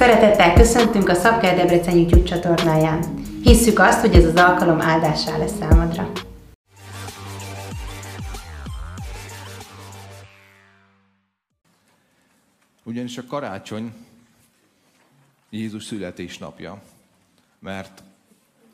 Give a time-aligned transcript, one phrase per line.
[0.00, 3.14] Szeretettel köszöntünk a Szabker Debrecen YouTube csatornáján.
[3.42, 6.12] Hisszük azt, hogy ez az alkalom áldássá lesz számodra.
[12.82, 13.92] Ugyanis a karácsony
[15.50, 16.82] Jézus születésnapja,
[17.58, 18.02] mert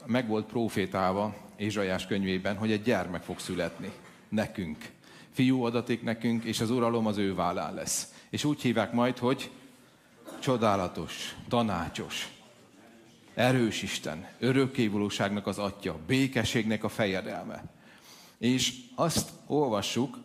[0.05, 3.93] meg volt profétálva Ézsajás könyvében, hogy egy gyermek fog születni
[4.29, 4.91] nekünk.
[5.33, 8.13] Fiú adatik nekünk, és az uralom az ő vállán lesz.
[8.31, 9.51] És úgy hívják majd, hogy
[10.41, 12.29] csodálatos, tanácsos,
[13.35, 17.65] erős Isten, örökkévalóságnak az atya, békességnek a fejedelme.
[18.39, 20.19] És azt olvassuk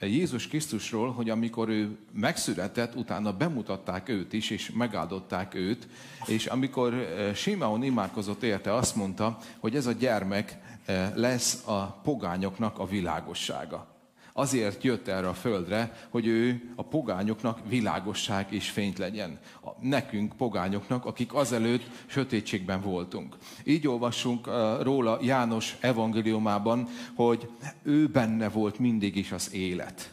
[0.00, 5.88] Jézus Krisztusról, hogy amikor ő megszületett, utána bemutatták őt is, és megáldották őt,
[6.26, 12.00] és amikor eh, Simeon imádkozott érte, azt mondta, hogy ez a gyermek eh, lesz a
[12.02, 13.97] pogányoknak a világossága
[14.38, 19.38] azért jött erre a földre, hogy ő a pogányoknak világosság és fényt legyen.
[19.80, 23.36] Nekünk, pogányoknak, akik azelőtt sötétségben voltunk.
[23.64, 27.50] Így olvassunk uh, róla János evangéliumában, hogy
[27.82, 30.12] ő benne volt mindig is az élet.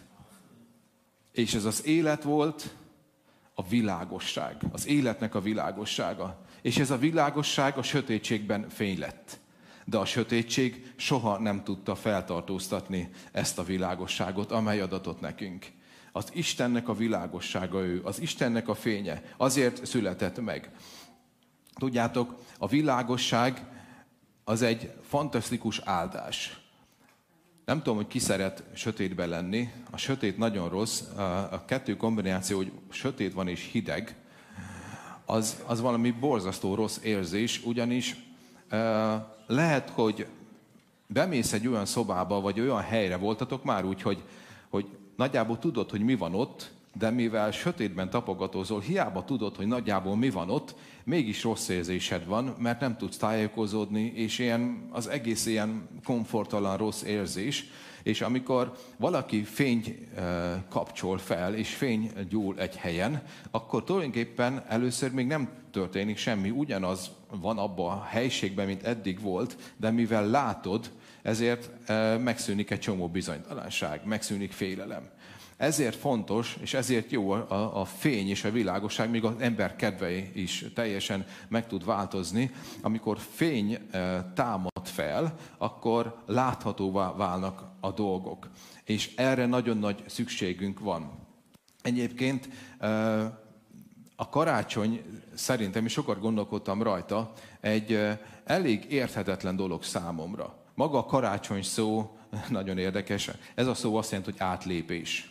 [1.32, 2.76] És ez az élet volt
[3.54, 6.46] a világosság, az életnek a világossága.
[6.62, 9.40] És ez a világosság a sötétségben fény lett
[9.86, 15.66] de a sötétség soha nem tudta feltartóztatni ezt a világosságot, amely adatot nekünk.
[16.12, 20.72] Az Istennek a világossága ő, az Istennek a fénye, azért született meg.
[21.74, 23.66] Tudjátok, a világosság
[24.44, 26.60] az egy fantasztikus áldás.
[27.66, 29.70] Nem tudom, hogy ki szeret sötétbe lenni.
[29.92, 31.02] A sötét nagyon rossz.
[31.52, 34.16] A kettő kombináció, hogy sötét van és hideg,
[35.26, 38.16] az, az valami borzasztó rossz érzés, ugyanis
[39.48, 40.28] lehet, hogy
[41.08, 44.24] bemész egy olyan szobába, vagy olyan helyre voltatok már úgy, hogy,
[44.70, 50.16] hogy nagyjából tudod, hogy mi van ott, de mivel sötétben tapogatózol, hiába tudod, hogy nagyjából
[50.16, 55.46] mi van ott, mégis rossz érzésed van, mert nem tudsz tájékozódni, és ilyen, az egész
[55.46, 57.66] ilyen komfortalan rossz érzés.
[58.04, 60.08] És amikor valaki fény
[60.70, 67.12] kapcsol fel, és fény gyúl egy helyen, akkor tulajdonképpen először még nem történik semmi, ugyanaz
[67.30, 70.92] van abban a helységben, mint eddig volt, de mivel látod,
[71.22, 71.70] ezért
[72.20, 75.10] megszűnik egy csomó bizonytalanság, megszűnik félelem.
[75.58, 80.32] Ezért fontos, és ezért jó a, a fény és a világosság, még az ember kedvei
[80.34, 82.52] is teljesen meg tud változni.
[82.82, 83.78] Amikor fény
[84.34, 88.50] támad fel, akkor láthatóvá válnak a dolgok.
[88.84, 91.12] És erre nagyon nagy szükségünk van.
[91.82, 92.50] Egyébként
[94.16, 98.00] a karácsony szerintem, és sokat gondolkodtam rajta, egy
[98.44, 100.56] elég érthetetlen dolog számomra.
[100.74, 102.18] Maga a karácsony szó
[102.50, 103.30] nagyon érdekes.
[103.56, 105.30] Ez a szó azt jelenti, hogy átlépés.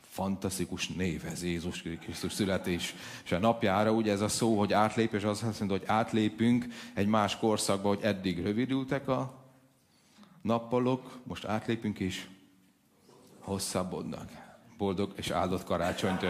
[0.00, 2.94] Fantasztikus név ez Jézus Krisztus születés.
[3.24, 7.06] És a napjára ugye ez a szó, hogy átlépés, az azt jelenti, hogy átlépünk egy
[7.06, 9.34] más korszakba, hogy eddig rövidültek a
[10.42, 12.26] nappalok, most átlépünk és
[13.38, 14.49] hosszabbodnak
[14.80, 16.24] boldog és áldott karácsonyt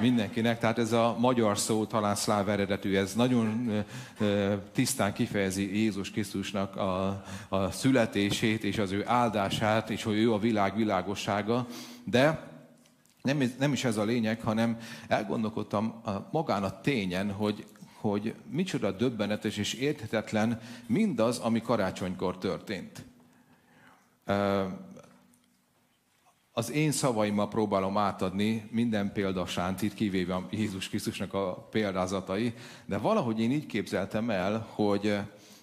[0.00, 0.58] mindenkinek.
[0.58, 3.70] Tehát ez a magyar szó, talán szláv eredetű, ez nagyon
[4.72, 10.38] tisztán kifejezi Jézus Krisztusnak a, a születését és az ő áldását, és hogy ő a
[10.38, 11.66] világ világossága.
[12.04, 12.48] De
[13.22, 14.78] nem, nem is ez a lényeg, hanem
[15.08, 17.64] elgondolkodtam magán a tényen, hogy,
[18.00, 23.06] hogy micsoda döbbenetes és érthetetlen mindaz, ami karácsonykor történt
[26.58, 32.54] az én szavaimmal próbálom átadni minden példa sántit, kivéve Jézus Krisztusnak a példázatai,
[32.86, 35.18] de valahogy én így képzeltem el, hogy,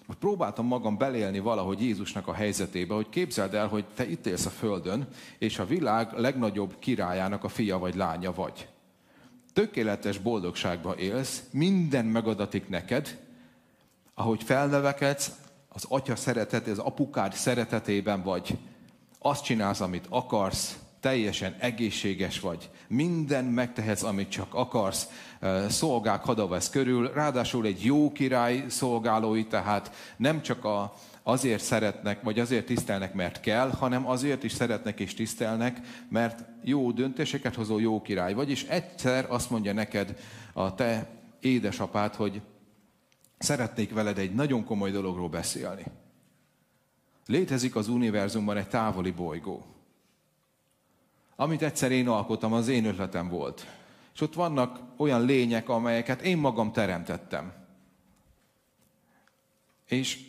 [0.06, 4.46] hogy próbáltam magam belélni valahogy Jézusnak a helyzetébe, hogy képzeld el, hogy te itt élsz
[4.46, 5.08] a Földön,
[5.38, 8.68] és a világ legnagyobb királyának a fia vagy lánya vagy.
[9.52, 13.18] Tökéletes boldogságba élsz, minden megadatik neked,
[14.14, 15.32] ahogy felnevekedsz,
[15.68, 18.58] az atya szeretet, az apukád szeretetében vagy,
[19.18, 25.08] azt csinálsz, amit akarsz, teljesen egészséges vagy, minden megtehetsz, amit csak akarsz,
[25.68, 32.38] szolgák hadavesz körül, ráadásul egy jó király szolgálói, tehát nem csak a, azért szeretnek, vagy
[32.38, 38.02] azért tisztelnek, mert kell, hanem azért is szeretnek és tisztelnek, mert jó döntéseket hozó jó
[38.02, 40.16] király vagy, és egyszer azt mondja neked
[40.52, 41.08] a te
[41.40, 42.40] édesapád, hogy
[43.38, 45.84] szeretnék veled egy nagyon komoly dologról beszélni.
[47.26, 49.75] Létezik az univerzumban egy távoli bolygó
[51.36, 53.66] amit egyszer én alkottam, az én ötletem volt.
[54.14, 57.52] És ott vannak olyan lények, amelyeket én magam teremtettem.
[59.86, 60.24] És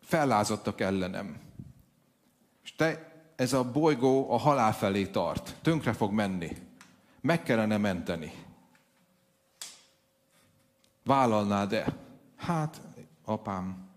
[0.00, 1.40] fellázadtak ellenem.
[2.64, 5.56] És te, ez a bolygó a halál felé tart.
[5.62, 6.56] Tönkre fog menni.
[7.20, 8.32] Meg kellene menteni.
[11.04, 11.86] Vállalnád-e?
[12.36, 12.80] Hát,
[13.24, 13.88] apám,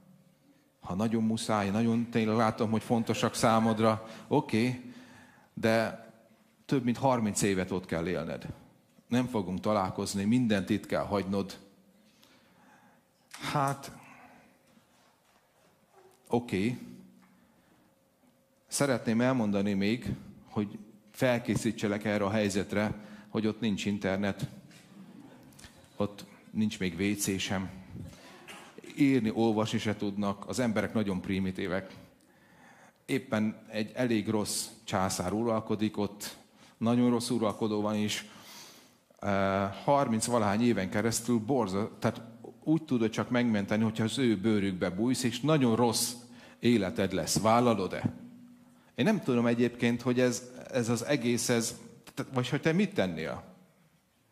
[0.82, 4.94] ha nagyon muszáj, nagyon tényleg látom, hogy fontosak számodra, oké, okay,
[5.54, 6.05] de
[6.66, 8.46] több mint 30 évet ott kell élned.
[9.08, 11.58] Nem fogunk találkozni, mindent itt kell hagynod.
[13.32, 13.92] Hát,
[16.28, 16.58] oké.
[16.58, 16.78] Okay.
[18.68, 20.14] Szeretném elmondani még,
[20.50, 20.78] hogy
[21.12, 22.94] felkészítselek erre a helyzetre,
[23.30, 24.48] hogy ott nincs internet,
[25.96, 27.70] ott nincs még WC sem,
[28.98, 31.94] írni, olvasni se tudnak, az emberek nagyon primitívek.
[33.06, 36.38] Éppen egy elég rossz császár uralkodik ott,
[36.86, 38.26] nagyon rossz uralkodó van is,
[39.84, 42.22] 30 valahány éven keresztül borza, tehát
[42.64, 46.14] úgy tudod csak megmenteni, hogyha az ő bőrükbe bújsz, és nagyon rossz
[46.60, 47.40] életed lesz.
[47.40, 48.14] Vállalod-e?
[48.96, 51.80] Én nem tudom egyébként, hogy ez, ez az egész, ez,
[52.34, 53.44] vagy hogy te mit tennél?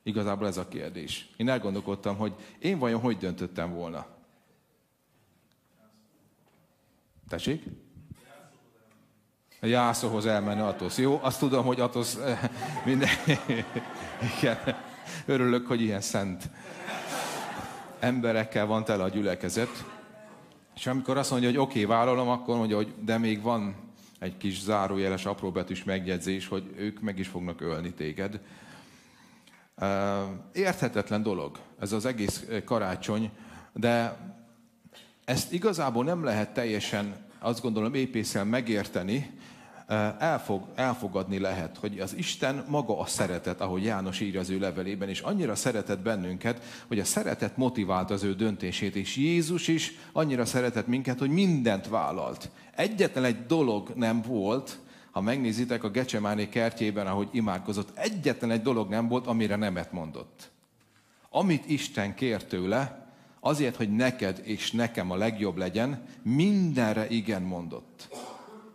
[0.03, 1.29] Igazából ez a kérdés.
[1.38, 4.05] Én elgondolkodtam, hogy én vajon hogy döntöttem volna.
[7.27, 7.63] Tessék?
[9.68, 10.98] Jászóhoz elmenni Atosz.
[10.98, 12.39] Jó, azt tudom, hogy Atosz eh,
[12.86, 13.10] minden...
[14.38, 14.57] Igen.
[15.25, 16.50] Örülök, hogy ilyen szent
[18.00, 19.86] emberekkel van tele a gyülekezet.
[20.75, 23.75] És amikor azt mondja, hogy oké, okay, vállalom, akkor mondja, hogy de még van
[24.19, 28.39] egy kis zárójeles apróbetűs megjegyzés, hogy ők meg is fognak ölni téged.
[29.75, 30.21] Eh,
[30.54, 33.31] érthetetlen dolog ez az egész karácsony,
[33.74, 34.18] de
[35.25, 39.42] ezt igazából nem lehet teljesen, azt gondolom, épészel megérteni,
[40.19, 45.09] elfog, elfogadni lehet, hogy az Isten maga a szeretet, ahogy János írja az ő levelében,
[45.09, 50.45] és annyira szeretett bennünket, hogy a szeretet motivált az ő döntését, és Jézus is annyira
[50.45, 52.50] szeretett minket, hogy mindent vállalt.
[52.75, 54.80] Egyetlen egy dolog nem volt,
[55.12, 60.51] ha megnézitek a Gecsemáné kertjében, ahogy imádkozott, egyetlen egy dolog nem volt, amire nemet mondott.
[61.29, 63.07] Amit Isten kért tőle,
[63.39, 68.07] azért, hogy neked és nekem a legjobb legyen, mindenre igen mondott.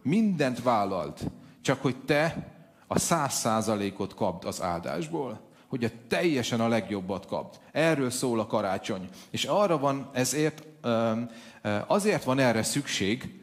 [0.09, 1.25] Mindent vállalt,
[1.63, 2.47] csak hogy te
[2.87, 5.41] a száz százalékot kapd az áldásból.
[5.67, 7.59] Hogy a teljesen a legjobbat kapd.
[7.73, 9.09] Erről szól a karácsony.
[9.31, 10.67] És arra van ezért,
[11.87, 13.41] azért van erre szükség,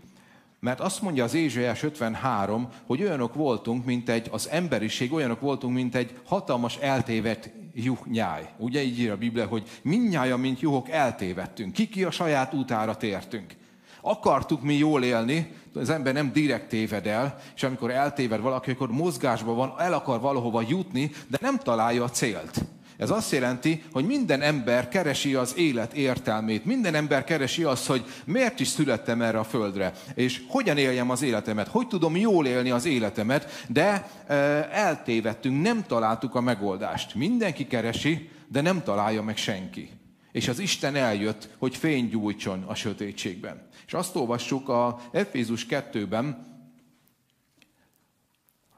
[0.59, 5.73] mert azt mondja az Ézsaiás 53, hogy olyanok voltunk, mint egy, az emberiség olyanok voltunk,
[5.73, 8.49] mint egy hatalmas eltévedt juhnyáj.
[8.57, 11.73] Ugye így ír a Biblia, hogy minnyája, mint juhok eltévedtünk.
[11.73, 13.55] Kiki a saját útára tértünk.
[14.01, 18.91] Akartuk mi jól élni, az ember nem direkt téved el, és amikor eltéved valaki, akkor
[18.91, 22.65] mozgásban van, el akar valahova jutni, de nem találja a célt.
[22.97, 26.65] Ez azt jelenti, hogy minden ember keresi az élet értelmét.
[26.65, 31.21] Minden ember keresi azt, hogy miért is születtem erre a földre, és hogyan éljem az
[31.21, 34.33] életemet, hogy tudom jól élni az életemet, de e,
[34.71, 37.15] eltévedtünk, nem találtuk a megoldást.
[37.15, 39.89] Mindenki keresi, de nem találja meg senki.
[40.31, 43.64] És az Isten eljött, hogy fény gyújtson a sötétségben.
[43.85, 46.53] És azt olvassuk a Efézus 2-ben,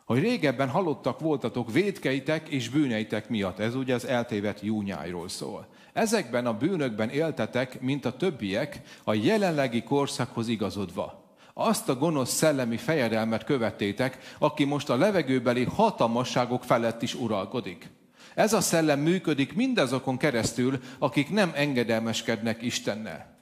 [0.06, 3.60] hogy régebben halottak voltatok védkeitek és bűneitek miatt.
[3.60, 5.68] Ez ugye az eltévedt júnyájról szól.
[5.94, 11.36] Ezekben a bűnökben éltetek, mint a többiek, a jelenlegi korszakhoz igazodva.
[11.54, 17.90] Azt a gonosz szellemi fejedelmet követtétek, aki most a levegőbeli hatalmasságok felett is uralkodik.
[18.36, 23.37] Ez a szellem működik mindazokon keresztül, akik nem engedelmeskednek Istennel.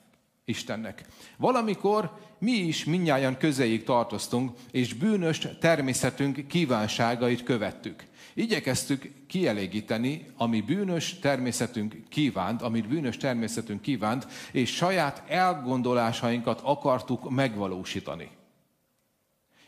[0.46, 1.06] Istennek.
[1.38, 8.04] Valamikor mi is minnyáján közéig tartoztunk, és bűnös természetünk kívánságait követtük.
[8.34, 18.30] Igyekeztük kielégíteni, ami bűnös természetünk kívánt, amit bűnös természetünk kívánt, és saját elgondolásainkat akartuk megvalósítani.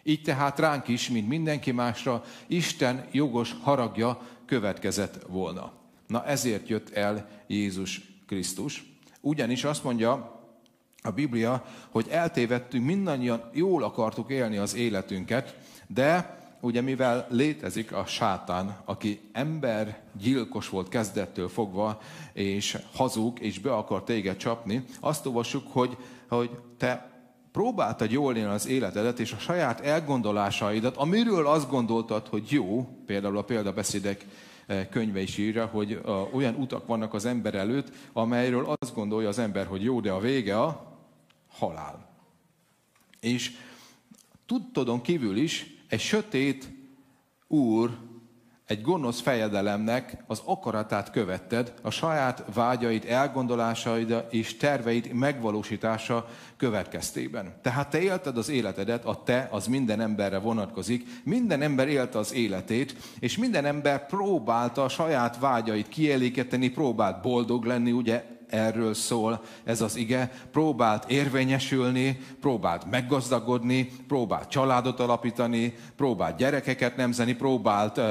[0.03, 5.73] Így tehát ránk is, mint mindenki másra, Isten jogos haragja következett volna.
[6.07, 8.83] Na ezért jött el Jézus Krisztus.
[9.21, 10.36] Ugyanis azt mondja
[11.01, 18.05] a Biblia, hogy eltévedtünk, mindannyian jól akartuk élni az életünket, de ugye mivel létezik a
[18.05, 22.01] sátán, aki ember gyilkos volt kezdettől fogva,
[22.33, 25.97] és hazug, és be akar téged csapni, azt olvassuk, hogy,
[26.29, 27.11] hogy te
[27.51, 33.37] próbáltad jól élni az életedet, és a saját elgondolásaidat, amiről azt gondoltad, hogy jó, például
[33.37, 34.25] a példabeszédek
[34.89, 39.65] könyve is írja, hogy olyan utak vannak az ember előtt, amelyről azt gondolja az ember,
[39.65, 40.97] hogy jó, de a vége a
[41.47, 42.09] halál.
[43.19, 43.51] És
[44.45, 46.71] tudtodon kívül is egy sötét
[47.47, 47.97] úr,
[48.67, 57.53] egy gonosz fejedelemnek az akaratát követted, a saját vágyaid, elgondolásaid és terveid megvalósítása következtében.
[57.61, 62.33] Tehát te élted az életedet, a te az minden emberre vonatkozik, minden ember élte az
[62.33, 69.41] életét, és minden ember próbálta a saját vágyait kielégíteni, próbált boldog lenni, ugye erről szól
[69.63, 70.31] ez az ige.
[70.51, 78.01] Próbált érvényesülni, próbált meggazdagodni, próbált családot alapítani, próbált gyerekeket nemzeni, próbált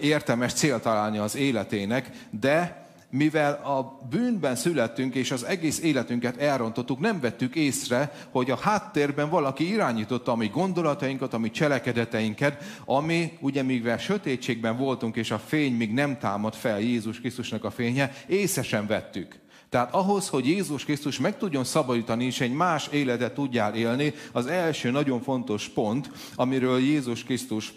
[0.00, 6.98] értelmes célt találni az életének, de mivel a bűnben születtünk, és az egész életünket elrontottuk,
[6.98, 13.38] nem vettük észre, hogy a háttérben valaki irányította a mi gondolatainkat, a mi cselekedeteinket, ami
[13.40, 18.12] ugye mivel sötétségben voltunk, és a fény még nem támad fel Jézus Krisztusnak a fénye,
[18.26, 19.38] észre sem vettük.
[19.68, 24.46] Tehát ahhoz, hogy Jézus Krisztus meg tudjon szabadítani, és egy más életet tudjál élni, az
[24.46, 27.72] első nagyon fontos pont, amiről Jézus Krisztus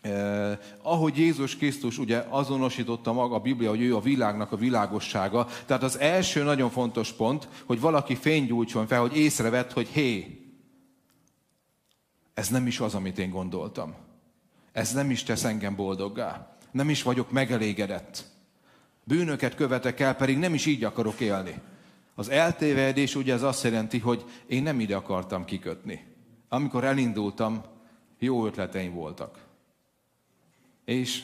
[0.00, 5.46] Eh, ahogy Jézus Krisztus ugye azonosította maga a Biblia, hogy ő a világnak a világossága.
[5.66, 10.42] Tehát az első nagyon fontos pont, hogy valaki fénygyújtson fel, hogy észrevett, hogy hé,
[12.34, 13.94] ez nem is az, amit én gondoltam.
[14.72, 16.56] Ez nem is tesz engem boldoggá.
[16.70, 18.24] Nem is vagyok megelégedett.
[19.08, 21.60] Bűnöket követek el, pedig nem is így akarok élni.
[22.14, 26.04] Az eltévedés ugye ez azt jelenti, hogy én nem ide akartam kikötni.
[26.48, 27.62] Amikor elindultam,
[28.18, 29.38] jó ötleteim voltak.
[30.84, 31.22] És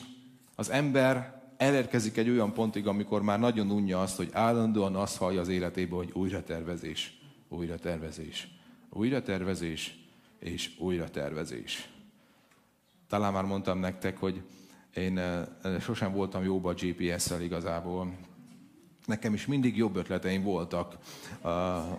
[0.55, 5.41] az ember elérkezik egy olyan pontig, amikor már nagyon unja azt, hogy állandóan azt hallja
[5.41, 8.47] az életében, hogy újra tervezés, újra tervezés,
[8.89, 9.99] újra tervezés
[10.39, 11.89] és újra tervezés.
[13.07, 14.41] Talán már mondtam nektek, hogy
[14.95, 15.45] én eh,
[15.79, 18.13] sosem voltam jóba a GPS-szel igazából.
[19.05, 20.97] Nekem is mindig jobb ötleteim voltak
[21.43, 21.49] uh,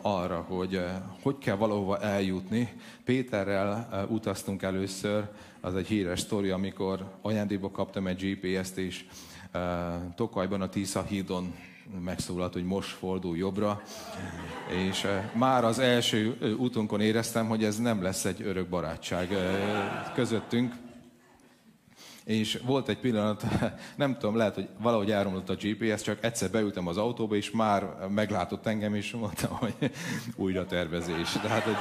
[0.07, 0.81] arra, hogy
[1.23, 2.73] hogy kell valahova eljutni.
[3.05, 5.29] Péterrel utaztunk először,
[5.61, 9.05] az egy híres sztori, amikor ajándékba kaptam egy GPS-t, és
[10.15, 11.55] Tokajban a Tisza hídon
[12.05, 13.83] megszólalt, hogy most fordul jobbra,
[14.89, 19.29] és már az első útunkon éreztem, hogy ez nem lesz egy örök barátság
[20.15, 20.75] közöttünk.
[22.27, 23.45] És volt egy pillanat,
[23.97, 27.97] nem tudom, lehet, hogy valahogy elromlott a GPS, csak egyszer beültem az autóba, és már
[28.09, 29.91] meglátott engem, és mondta, hogy
[30.37, 31.33] újra tervezés.
[31.33, 31.75] Tehát, hogy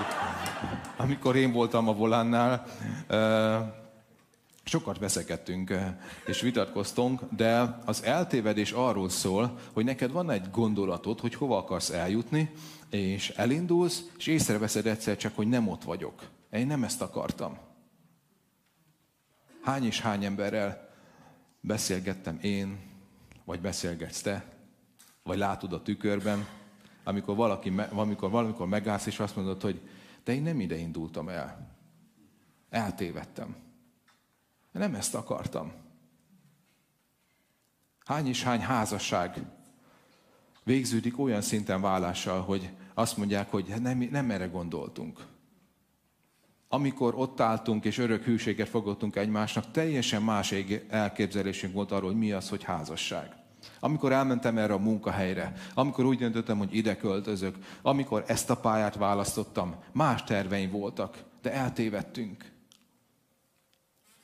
[0.97, 2.65] amikor én voltam a volánnál,
[4.63, 5.73] sokat veszekedtünk
[6.25, 11.89] és vitatkoztunk, de az eltévedés arról szól, hogy neked van egy gondolatod, hogy hova akarsz
[11.89, 12.51] eljutni,
[12.89, 16.23] és elindulsz, és észreveszed egyszer csak, hogy nem ott vagyok.
[16.51, 17.57] Én nem ezt akartam.
[19.65, 20.89] Hány és hány emberrel
[21.61, 22.79] beszélgettem én,
[23.45, 24.45] vagy beszélgetsz te,
[25.23, 26.47] vagy látod a tükörben,
[27.03, 29.81] amikor, valaki, amikor valamikor megállsz, és azt mondod, hogy
[30.23, 31.77] de én nem ide indultam el.
[32.69, 33.55] Eltévedtem.
[34.71, 35.71] Nem ezt akartam.
[38.05, 39.45] Hány és hány házasság
[40.63, 45.33] végződik olyan szinten vállással, hogy azt mondják, hogy nem, nem erre gondoltunk
[46.67, 50.53] amikor ott álltunk és örök hűséget fogadtunk egymásnak, teljesen más
[50.89, 53.35] elképzelésünk volt arról, hogy mi az, hogy házasság.
[53.79, 58.95] Amikor elmentem erre a munkahelyre, amikor úgy döntöttem, hogy ide költözök, amikor ezt a pályát
[58.95, 62.51] választottam, más terveim voltak, de eltévedtünk.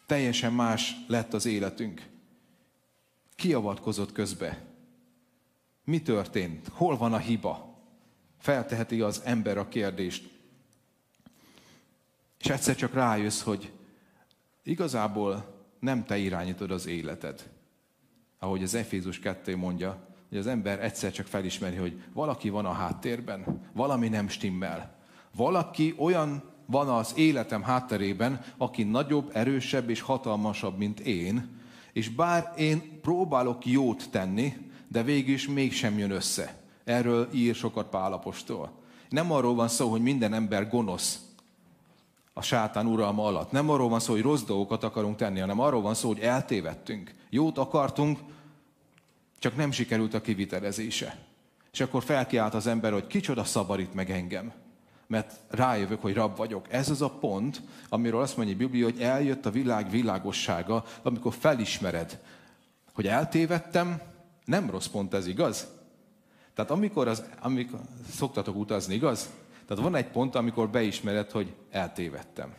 [0.05, 2.09] Teljesen más lett az életünk.
[3.35, 4.61] Ki avatkozott közbe?
[5.83, 6.67] Mi történt?
[6.71, 7.77] Hol van a hiba?
[8.39, 10.30] Felteheti az ember a kérdést.
[12.41, 13.71] És egyszer csak rájössz, hogy
[14.63, 17.49] igazából nem te irányítod az életed.
[18.39, 22.71] Ahogy az Efézus 2 mondja, hogy az ember egyszer csak felismeri, hogy valaki van a
[22.71, 24.95] háttérben, valami nem stimmel.
[25.35, 31.59] Valaki olyan van az életem hátterében, aki nagyobb, erősebb és hatalmasabb, mint én,
[31.93, 34.53] és bár én próbálok jót tenni,
[34.87, 36.61] de végül is mégsem jön össze.
[36.83, 38.79] Erről ír sokat Pálapostól.
[39.09, 41.30] Nem arról van szó, hogy minden ember gonosz,
[42.41, 43.51] a sátán uralma alatt.
[43.51, 47.13] Nem arról van szó, hogy rossz dolgokat akarunk tenni, hanem arról van szó, hogy eltévedtünk.
[47.29, 48.19] Jót akartunk,
[49.39, 51.17] csak nem sikerült a kivitelezése.
[51.71, 54.51] És akkor felkiált az ember, hogy kicsoda szabadít meg engem.
[55.07, 56.65] Mert rájövök, hogy rab vagyok.
[56.69, 61.33] Ez az a pont, amiről azt mondja a Biblia, hogy eljött a világ világossága, amikor
[61.33, 62.19] felismered,
[62.93, 64.01] hogy eltévedtem,
[64.45, 65.67] nem rossz pont ez, igaz?
[66.53, 67.79] Tehát amikor, az, amikor
[68.11, 69.29] szoktatok utazni, igaz?
[69.65, 72.53] Tehát van egy pont, amikor beismered, hogy eltévedtem.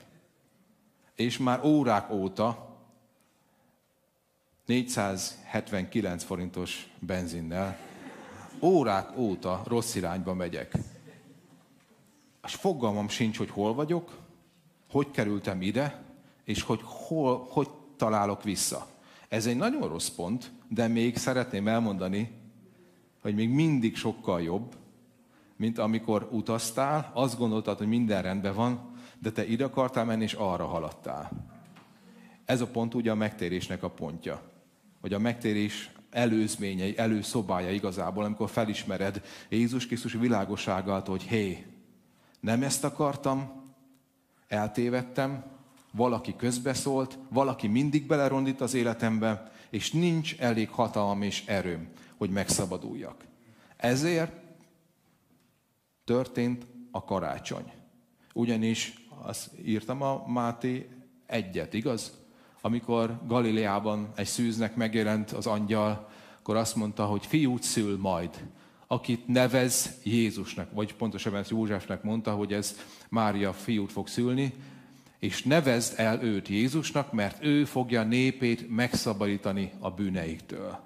[1.14, 2.71] És már órák óta
[4.66, 7.78] 479 forintos benzinnel
[8.62, 10.73] órák óta rossz irányba megyek.
[12.44, 14.18] És fogalmam sincs, hogy hol vagyok,
[14.90, 16.02] hogy kerültem ide,
[16.44, 18.87] és hogy hol, hogy találok vissza.
[19.28, 22.30] Ez egy nagyon rossz pont, de még szeretném elmondani,
[23.21, 24.75] hogy még mindig sokkal jobb,
[25.62, 30.33] mint amikor utaztál, azt gondoltad, hogy minden rendben van, de te ide akartál menni, és
[30.33, 31.31] arra haladtál.
[32.45, 34.42] Ez a pont ugye a megtérésnek a pontja.
[35.00, 41.66] Hogy a megtérés előzményei, előszobája igazából, amikor felismered Jézus Krisztus világosságát, hogy hé,
[42.40, 43.52] nem ezt akartam,
[44.49, 45.45] eltévedtem,
[45.92, 53.25] valaki közbeszólt, valaki mindig belerondít az életembe, és nincs elég hatalom és erőm, hogy megszabaduljak.
[53.76, 54.41] Ezért
[56.12, 57.73] történt a karácsony.
[58.35, 60.88] Ugyanis azt írtam a Máté
[61.26, 62.12] egyet, igaz?
[62.61, 68.31] Amikor Galileában egy szűznek megjelent az angyal, akkor azt mondta, hogy fiút szül majd,
[68.87, 72.76] akit nevez Jézusnak, vagy pontosabban ezt Józsefnek mondta, hogy ez
[73.09, 74.54] Mária fiút fog szülni,
[75.19, 80.78] és nevezd el őt Jézusnak, mert ő fogja népét megszabadítani a bűneiktől.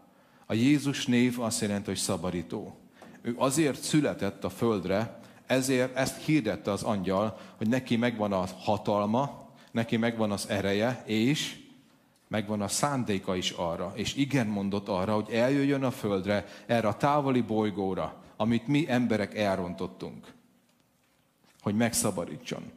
[0.46, 2.85] A Jézus név azt jelenti, hogy szabadító.
[3.26, 9.48] Ő azért született a földre, ezért ezt hirdette az angyal, hogy neki megvan a hatalma,
[9.70, 11.58] neki megvan az ereje, és
[12.28, 16.96] megvan a szándéka is arra, és igen mondott arra, hogy eljöjjön a földre, erre a
[16.96, 20.32] távoli bolygóra, amit mi emberek elrontottunk,
[21.60, 22.72] hogy megszabadítson.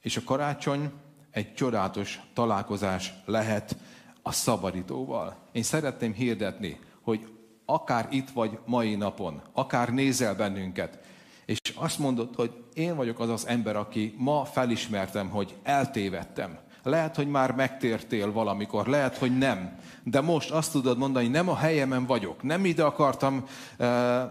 [0.00, 0.90] És a karácsony
[1.30, 3.76] egy csodálatos találkozás lehet
[4.22, 5.36] a szabadítóval.
[5.52, 7.33] Én szeretném hirdetni, hogy
[7.66, 10.98] akár itt vagy mai napon, akár nézel bennünket,
[11.44, 16.58] és azt mondod, hogy én vagyok az az ember, aki ma felismertem, hogy eltévedtem.
[16.82, 19.78] Lehet, hogy már megtértél valamikor, lehet, hogy nem.
[20.02, 23.44] De most azt tudod mondani, nem a helyemen vagyok, nem ide akartam,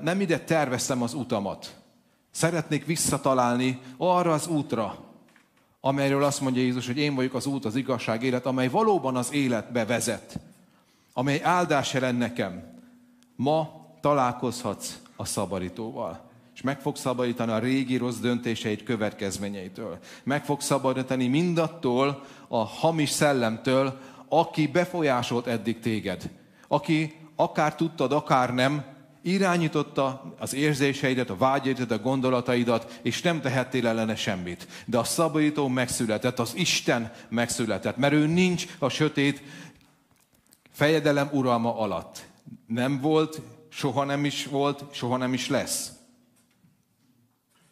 [0.01, 1.75] nem ide terveztem az utamat.
[2.31, 4.97] Szeretnék visszatalálni arra az útra,
[5.81, 9.33] amelyről azt mondja Jézus, hogy én vagyok az út, az igazság, élet, amely valóban az
[9.33, 10.39] életbe vezet,
[11.13, 12.72] amely áldás jelent nekem.
[13.35, 19.97] Ma találkozhatsz a szabadítóval és meg fog szabadítani a régi rossz döntéseit következményeitől.
[20.23, 23.99] Meg fog szabadítani mindattól a hamis szellemtől,
[24.29, 26.29] aki befolyásolt eddig téged.
[26.67, 28.83] Aki akár tudtad, akár nem,
[29.21, 34.67] irányította az érzéseidet, a vágyaidat, a gondolataidat, és nem tehettél ellene semmit.
[34.85, 39.41] De a szabadító megszületett, az Isten megszületett, mert ő nincs a sötét
[40.71, 42.31] fejedelem uralma alatt.
[42.65, 45.91] Nem volt, soha nem is volt, soha nem is lesz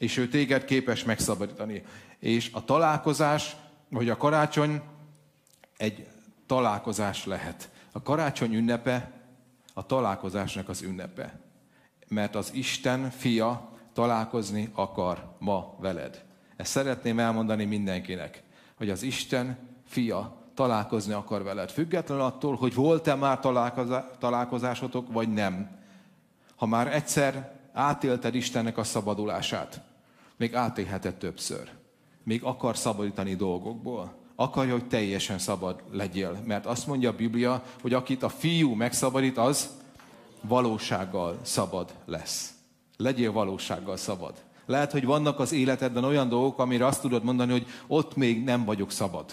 [0.02, 1.84] és ő téged képes megszabadítani.
[2.20, 3.56] És a találkozás,
[3.90, 4.82] vagy a karácsony
[5.78, 6.08] egy
[6.46, 7.70] találkozás lehet.
[7.92, 9.12] A karácsony ünnepe
[9.74, 11.40] a találkozásnak az ünnepe.
[12.08, 16.26] Mert az Isten fia találkozni akar ma veled.
[16.56, 18.44] Ezt szeretném elmondani mindenkinek,
[18.76, 21.72] hogy az Isten fia találkozni akar veled.
[21.72, 23.40] Függetlenül attól, hogy volt-e már
[24.20, 25.80] találkozásotok, vagy nem.
[26.56, 29.82] Ha már egyszer átélted Istennek a szabadulását,
[30.38, 31.70] még átélheted többször.
[32.24, 34.14] Még akar szabadítani dolgokból.
[34.36, 36.38] Akarja, hogy teljesen szabad legyél.
[36.46, 39.70] Mert azt mondja a Biblia, hogy akit a fiú megszabadít, az
[40.42, 42.54] valósággal szabad lesz.
[42.98, 44.34] Legyél valósággal szabad.
[44.66, 48.66] Lehet, hogy vannak az életedben olyan dolgok, amire azt tudod mondani, hogy ott még nem
[48.66, 49.26] vagyok szabad.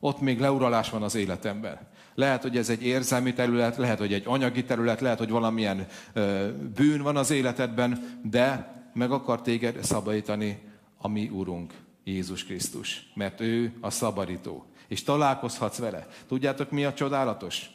[0.00, 1.78] Ott még leuralás van az életemben.
[2.14, 6.48] Lehet, hogy ez egy érzelmi terület, lehet, hogy egy anyagi terület, lehet, hogy valamilyen ö,
[6.74, 10.58] bűn van az életedben, de meg akar téged szabadítani
[10.96, 13.10] a mi Urunk, Jézus Krisztus.
[13.14, 14.64] Mert ő a szabadító.
[14.88, 16.06] És találkozhatsz vele.
[16.26, 17.70] Tudjátok, mi a csodálatos?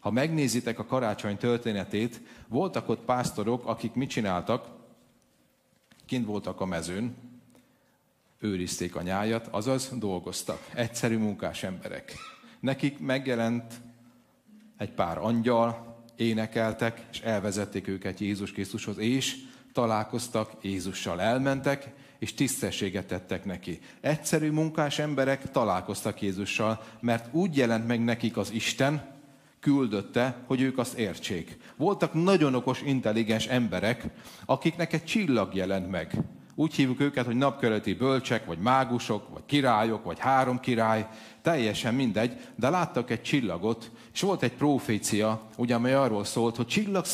[0.00, 4.66] Ha megnézitek a karácsony történetét, voltak ott pásztorok, akik mit csináltak?
[6.06, 7.16] Kint voltak a mezőn,
[8.40, 10.68] őrizték a nyájat, azaz dolgoztak.
[10.74, 12.14] Egyszerű munkás emberek.
[12.60, 13.74] Nekik megjelent
[14.76, 19.36] egy pár angyal, énekeltek, és elvezették őket Jézus Krisztushoz, és
[19.72, 23.78] találkoztak Jézussal, elmentek, és tisztességet tettek neki.
[24.00, 29.16] Egyszerű munkás emberek találkoztak Jézussal, mert úgy jelent meg nekik az Isten,
[29.60, 31.56] küldötte, hogy ők azt értsék.
[31.76, 34.04] Voltak nagyon okos, intelligens emberek,
[34.44, 36.14] akiknek egy csillag jelent meg.
[36.60, 41.06] Úgy hívjuk őket, hogy napkeleti bölcsek, vagy mágusok, vagy királyok, vagy három király,
[41.42, 46.66] teljesen mindegy, de láttak egy csillagot, és volt egy profécia, ugye, amely arról szólt, hogy
[46.66, 47.04] csillag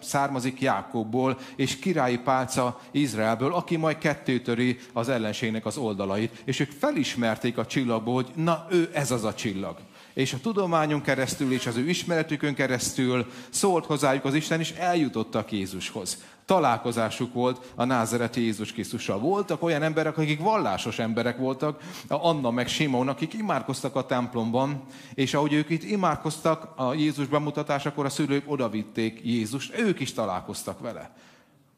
[0.00, 6.70] származik Jákobból, és királyi pálca Izraelből, aki majd kettőtöri az ellenségnek az oldalait, és ők
[6.70, 9.76] felismerték a csillagból, hogy na, ő ez az a csillag.
[10.14, 15.52] És a tudományon keresztül, és az ő ismeretükön keresztül szólt hozzájuk az Isten, és eljutottak
[15.52, 16.18] Jézushoz.
[16.48, 19.18] Találkozásuk volt a názereti Jézus Krisztussal.
[19.18, 24.82] Voltak olyan emberek, akik vallásos emberek voltak, Anna meg Simon, akik imádkoztak a templomban,
[25.14, 30.80] és ahogy ők itt imádkoztak a Jézus bemutatásakor, a szülők odavitték Jézust, ők is találkoztak
[30.80, 31.10] vele.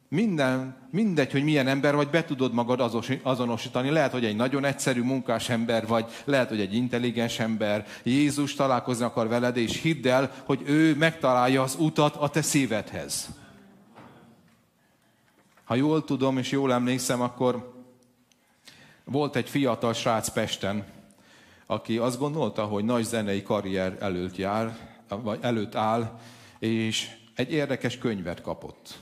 [0.09, 3.91] minden, mindegy, hogy milyen ember vagy, be tudod magad azonosítani.
[3.91, 7.87] Lehet, hogy egy nagyon egyszerű munkás ember vagy, lehet, hogy egy intelligens ember.
[8.03, 13.40] Jézus találkozni akar veled, és hidd el, hogy ő megtalálja az utat a te szívedhez.
[15.71, 17.73] Ha jól tudom, és jól emlékszem, akkor
[19.05, 20.85] volt egy fiatal srác Pesten,
[21.67, 24.79] aki azt gondolta, hogy nagy zenei karrier előtt jár,
[25.09, 26.19] vagy előtt áll,
[26.59, 28.99] és egy érdekes könyvet kapott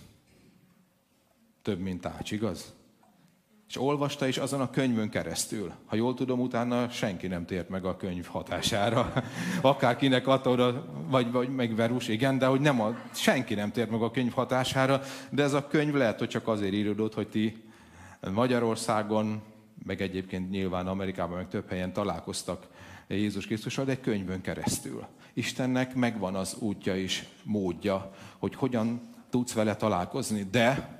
[1.62, 2.74] több, mint Ács, igaz?
[3.68, 5.72] És olvasta is azon a könyvön keresztül.
[5.86, 9.12] Ha jól tudom, utána senki nem tért meg a könyv hatására.
[9.60, 14.02] Akárkinek attól, vagy, vagy meg Verus, igen, de hogy nem a, senki nem tért meg
[14.02, 15.00] a könyv hatására,
[15.30, 17.62] de ez a könyv lehet, hogy csak azért íródott, hogy ti
[18.32, 19.42] Magyarországon,
[19.84, 22.66] meg egyébként nyilván Amerikában, meg több helyen találkoztak
[23.08, 25.06] Jézus Krisztussal, de egy könyvön keresztül.
[25.32, 29.00] Istennek megvan az útja és módja, hogy hogyan
[29.30, 30.96] tudsz vele találkozni, de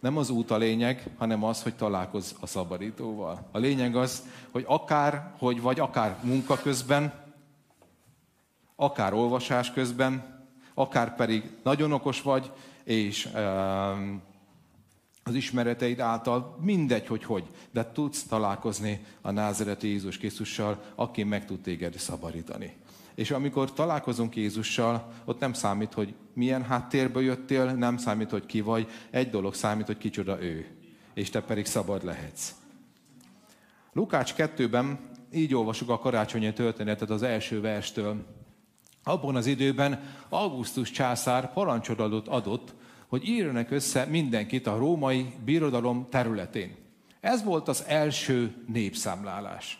[0.00, 3.48] nem az út a lényeg, hanem az, hogy találkozz a szabadítóval.
[3.52, 7.12] A lényeg az, hogy akár, hogy vagy akár munka közben,
[8.76, 10.38] akár olvasás közben,
[10.74, 12.52] akár pedig nagyon okos vagy,
[12.84, 14.14] és ehm,
[15.22, 21.46] az ismereteid által, mindegy, hogy hogy, de tudsz találkozni a názereti Jézus Krisztussal, aki meg
[21.46, 22.76] tud téged szabadítani.
[23.20, 28.60] És amikor találkozunk Jézussal, ott nem számít, hogy milyen háttérből jöttél, nem számít, hogy ki
[28.60, 30.66] vagy, egy dolog számít, hogy kicsoda ő.
[31.14, 32.54] És te pedig szabad lehetsz.
[33.92, 34.98] Lukács 2-ben
[35.32, 38.24] így olvasjuk a karácsonyi történetet az első verstől.
[39.04, 42.74] Abban az időben Augustus császár parancsolatot adott,
[43.06, 46.76] hogy írjanak össze mindenkit a római birodalom területén.
[47.20, 49.79] Ez volt az első népszámlálás.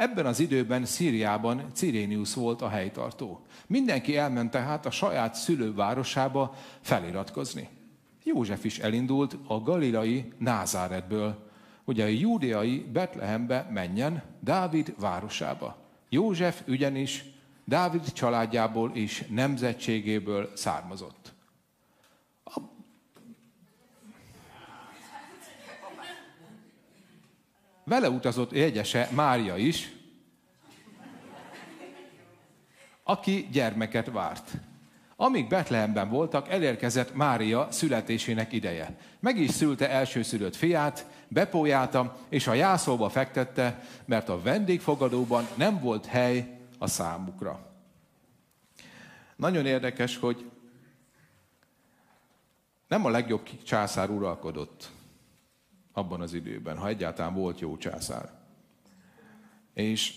[0.00, 3.40] Ebben az időben Szíriában Cirénius volt a helytartó.
[3.66, 7.68] Mindenki elment tehát a saját szülővárosába feliratkozni.
[8.24, 11.50] József is elindult a galilai Názáretből,
[11.84, 15.76] hogy a júdeai Betlehembe menjen, Dávid városába.
[16.08, 17.24] József ugyanis
[17.64, 21.32] Dávid családjából és nemzetségéből származott.
[27.84, 29.92] Vele utazott jegyese Mária is,
[33.02, 34.50] aki gyermeket várt.
[35.16, 38.96] Amíg Betlehemben voltak, elérkezett Mária születésének ideje.
[39.20, 46.06] Meg is szülte elsőszülött fiát, bepójálta, és a jászolba fektette, mert a vendégfogadóban nem volt
[46.06, 47.72] hely a számukra.
[49.36, 50.50] Nagyon érdekes, hogy
[52.88, 54.90] nem a legjobb császár uralkodott
[55.92, 58.32] abban az időben, ha egyáltalán volt jó császár.
[59.74, 60.14] És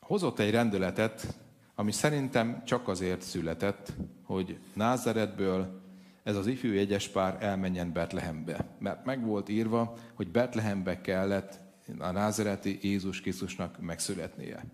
[0.00, 1.34] hozott egy rendeletet,
[1.74, 5.82] ami szerintem csak azért született, hogy Názáretből
[6.22, 8.68] ez az ifjú jegyes pár elmenjen Betlehembe.
[8.78, 11.58] Mert meg volt írva, hogy Betlehembe kellett
[11.98, 14.64] a názereti Jézus Krisztusnak megszületnie.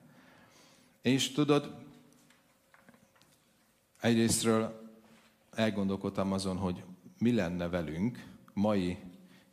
[1.03, 1.75] És tudod,
[4.01, 4.91] egyrésztről
[5.51, 6.85] elgondolkodtam azon, hogy
[7.19, 8.99] mi lenne velünk, mai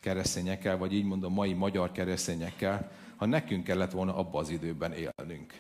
[0.08, 5.54] keresztényekkel, vagy így mondom, mai magyar keresztényekkel, ha nekünk kellett volna abba az időben élnünk.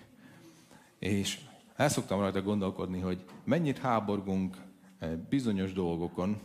[0.99, 1.39] És
[1.75, 4.57] el szoktam rajta gondolkodni, hogy mennyit háborgunk
[4.99, 6.39] eh, bizonyos dolgokon,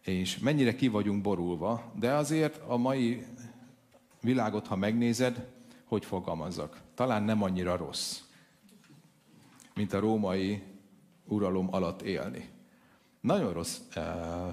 [0.00, 3.26] és mennyire ki vagyunk borulva, de azért a mai
[4.20, 5.48] világot, ha megnézed,
[5.84, 8.20] hogy fogalmazzak, talán nem annyira rossz,
[9.74, 10.62] mint a római
[11.24, 12.48] uralom alatt élni.
[13.22, 14.02] Nagyon rossz uh,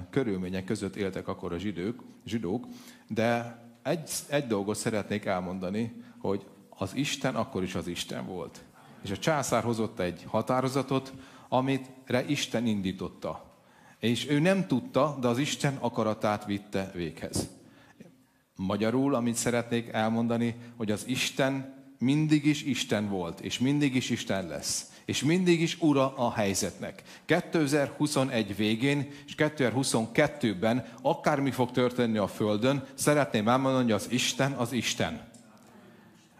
[0.09, 2.65] körülmények között éltek akkor a zsidók, zsidók
[3.07, 8.63] de egy, egy dolgot szeretnék elmondani, hogy az Isten akkor is az Isten volt.
[9.03, 11.13] És a császár hozott egy határozatot,
[11.47, 11.89] amit
[12.27, 13.57] Isten indította.
[13.99, 17.49] És ő nem tudta, de az Isten akaratát vitte véghez.
[18.55, 24.47] Magyarul, amit szeretnék elmondani, hogy az Isten mindig is Isten volt, és mindig is Isten
[24.47, 27.03] lesz és mindig is ura a helyzetnek.
[27.25, 34.71] 2021 végén és 2022-ben akármi fog történni a Földön, szeretném elmondani, hogy az Isten az
[34.71, 35.21] Isten.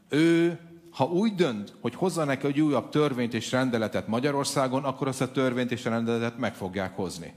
[0.10, 0.60] Ő,
[0.92, 5.72] ha úgy dönt, hogy hozzanak egy újabb törvényt és rendeletet Magyarországon, akkor azt a törvényt
[5.72, 7.34] és rendeletet meg fogják hozni.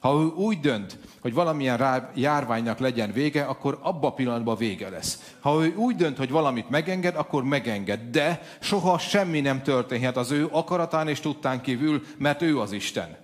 [0.00, 4.88] Ha ő úgy dönt, hogy valamilyen rá, járványnak legyen vége, akkor abba a pillanatban vége
[4.88, 5.34] lesz.
[5.40, 8.00] Ha ő úgy dönt, hogy valamit megenged, akkor megenged.
[8.10, 13.16] De soha semmi nem történhet az ő akaratán és tudtán kívül, mert ő az Isten.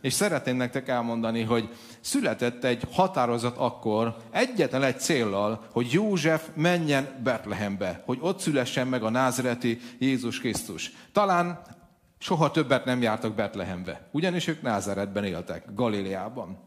[0.00, 1.68] És szeretném nektek elmondani, hogy
[2.00, 9.02] született egy határozat akkor egyetlen egy céllal, hogy József menjen Betlehembe, hogy ott szülessen meg
[9.02, 10.92] a názreti Jézus Krisztus.
[11.12, 11.60] Talán
[12.20, 16.58] soha többet nem jártak Betlehembe, ugyanis ők Názáretben éltek, Galileában.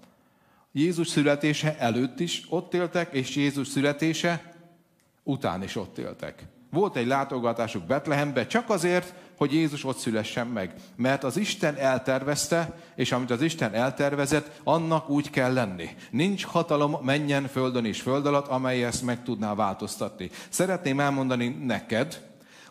[0.72, 4.54] Jézus születése előtt is ott éltek, és Jézus születése
[5.24, 6.44] után is ott éltek.
[6.72, 10.74] Volt egy látogatásuk Betlehembe csak azért, hogy Jézus ott szülessen meg.
[10.96, 15.90] Mert az Isten eltervezte, és amit az Isten eltervezett, annak úgy kell lenni.
[16.12, 20.30] Nincs hatalom menjen földön és föld alatt, amely ezt meg tudná változtatni.
[20.50, 22.22] Szeretném elmondani neked,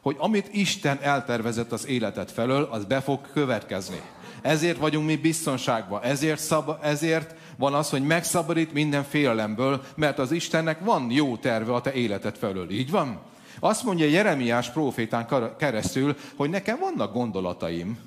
[0.02, 4.00] hogy amit Isten eltervezett az életed felől, az be fog következni.
[4.42, 10.32] Ezért vagyunk mi biztonságban, ezért, szab, ezért van az, hogy megszabadít minden félelemből, mert az
[10.32, 12.70] Istennek van jó terve a te életed felől.
[12.70, 13.20] Így van?
[13.60, 17.98] Azt mondja Jeremiás profétán keresztül, hogy nekem vannak gondolataim,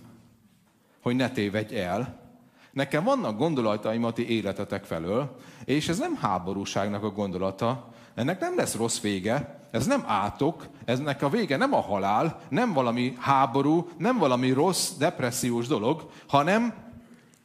[1.01, 2.23] hogy ne tévedj el.
[2.71, 8.55] Nekem vannak gondolataim a ti életetek felől, és ez nem háborúságnak a gondolata, ennek nem
[8.55, 13.89] lesz rossz vége, ez nem átok, eznek a vége nem a halál, nem valami háború,
[13.97, 16.73] nem valami rossz, depressziós dolog, hanem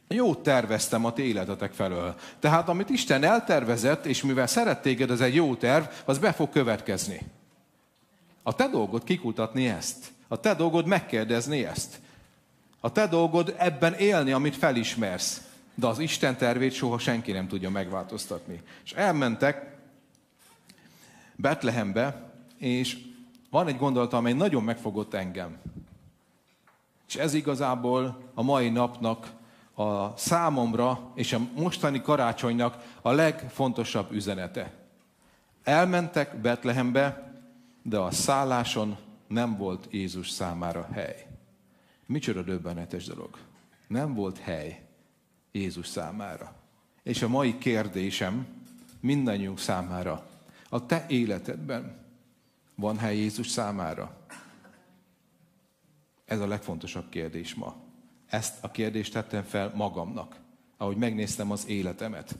[0.07, 2.15] jót terveztem a ti életetek felől.
[2.39, 6.49] Tehát amit Isten eltervezett, és mivel szeret téged, ez egy jó terv, az be fog
[6.49, 7.21] következni.
[8.43, 10.11] A te dolgod kikutatni ezt.
[10.27, 11.99] A te dolgod megkérdezni ezt.
[12.79, 15.41] A te dolgod ebben élni, amit felismersz.
[15.75, 18.61] De az Isten tervét soha senki nem tudja megváltoztatni.
[18.83, 19.77] És elmentek
[21.41, 22.97] Betlehembe, és
[23.49, 25.57] van egy gondolata, amely nagyon megfogott engem.
[27.07, 29.31] És ez igazából a mai napnak
[29.73, 34.73] a számomra és a mostani karácsonynak a legfontosabb üzenete.
[35.63, 37.33] Elmentek Betlehembe,
[37.81, 41.25] de a szálláson nem volt Jézus számára hely.
[42.05, 43.37] Micsoda döbbenetes dolog.
[43.87, 44.81] Nem volt hely
[45.51, 46.53] Jézus számára.
[47.03, 48.47] És a mai kérdésem
[48.99, 50.30] mindannyiunk számára.
[50.73, 51.99] A te életedben
[52.75, 54.17] van hely Jézus számára?
[56.25, 57.75] Ez a legfontosabb kérdés ma.
[58.27, 60.39] Ezt a kérdést tettem fel magamnak,
[60.77, 62.37] ahogy megnéztem az életemet.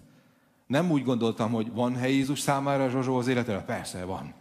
[0.68, 3.66] Nem úgy gondoltam, hogy van hely Jézus számára Zsozsó az életemben?
[3.66, 4.34] Persze van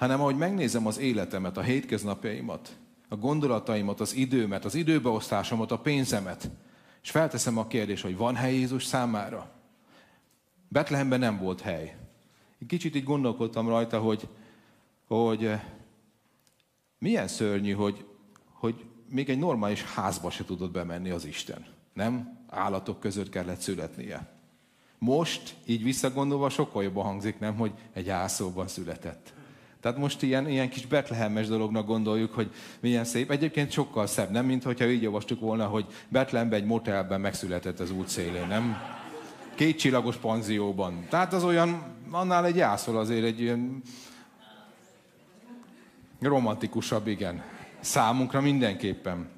[0.00, 2.76] hanem ahogy megnézem az életemet, a hétköznapjaimat,
[3.08, 6.50] a gondolataimat, az időmet, az időbeosztásomat, a pénzemet,
[7.02, 9.50] és felteszem a kérdést, hogy van hely Jézus számára?
[10.68, 11.96] Betlehemben nem volt hely.
[12.66, 14.28] Kicsit így gondolkodtam rajta, hogy,
[15.06, 15.62] hogy eh,
[16.98, 18.04] milyen szörnyű, hogy,
[18.52, 21.66] hogy még egy normális házba se tudott bemenni az Isten.
[21.92, 22.38] Nem?
[22.48, 24.38] Állatok között kellett születnie.
[24.98, 29.32] Most, így visszagondolva, sokkal jobban hangzik, nem, hogy egy ászóban született.
[29.80, 33.30] Tehát most ilyen, ilyen kis Betlehemes dolognak gondoljuk, hogy milyen szép.
[33.30, 34.46] Egyébként sokkal szebb, nem?
[34.46, 38.76] Mint hogyha így olvastuk volna, hogy Betlehemben egy motelben megszületett az út szélén, nem?
[39.60, 41.06] Két csillagos panzióban.
[41.08, 43.82] Tehát az olyan, annál egy jászol azért egy ilyen
[46.20, 47.42] romantikusabb, igen.
[47.80, 49.28] Számunkra mindenképpen.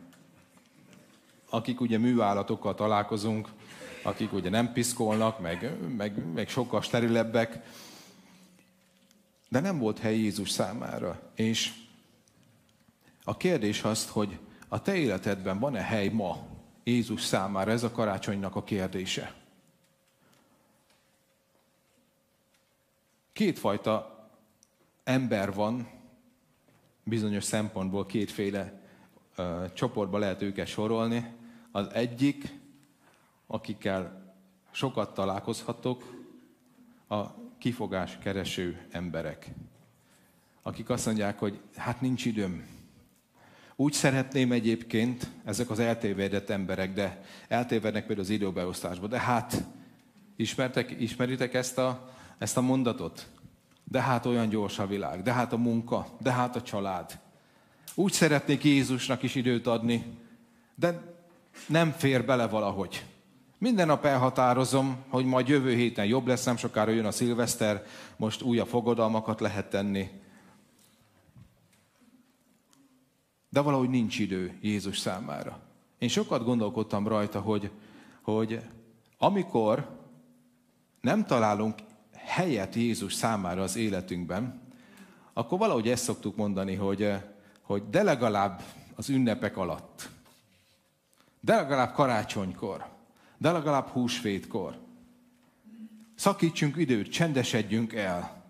[1.50, 3.48] Akik ugye műállatokkal találkozunk,
[4.02, 7.58] akik ugye nem piszkolnak, meg, meg, meg sokkal sterilebbek,
[9.48, 11.20] de nem volt hely Jézus számára.
[11.34, 11.72] És
[13.24, 16.46] a kérdés az, hogy a te életedben van-e hely ma
[16.84, 17.70] Jézus számára?
[17.70, 19.40] Ez a karácsonynak a kérdése.
[23.32, 24.28] Kétfajta
[25.04, 25.88] ember van,
[27.04, 28.80] bizonyos szempontból kétféle
[29.38, 31.32] uh, csoportba lehet őket sorolni.
[31.70, 32.58] Az egyik,
[33.46, 34.32] akikkel
[34.70, 36.20] sokat találkozhatok,
[37.08, 37.24] a
[37.58, 39.50] kifogás kereső emberek,
[40.62, 42.66] akik azt mondják, hogy hát nincs időm.
[43.76, 49.64] Úgy szeretném egyébként, ezek az eltévedett emberek, de eltévednek például az időbeosztásba, de hát
[50.36, 53.28] ismertek, ismeritek ezt a, ezt a mondatot?
[53.84, 57.18] De hát olyan gyors a világ, de hát a munka, de hát a család.
[57.94, 60.18] Úgy szeretnék Jézusnak is időt adni,
[60.74, 61.14] de
[61.66, 63.04] nem fér bele valahogy.
[63.58, 67.84] Minden nap elhatározom, hogy majd jövő héten jobb lesz, nem sokára jön a szilveszter,
[68.16, 70.10] most újabb fogadalmakat lehet tenni.
[73.48, 75.58] De valahogy nincs idő Jézus számára.
[75.98, 77.70] Én sokat gondolkodtam rajta, hogy,
[78.22, 78.60] hogy
[79.18, 80.00] amikor
[81.00, 81.74] nem találunk
[82.32, 84.60] helyet Jézus számára az életünkben,
[85.32, 87.12] akkor valahogy ezt szoktuk mondani, hogy,
[87.62, 88.62] hogy de legalább
[88.94, 90.08] az ünnepek alatt,
[91.40, 92.84] de legalább karácsonykor,
[93.38, 94.78] de legalább húsvétkor.
[96.14, 98.42] Szakítsunk időt, csendesedjünk el.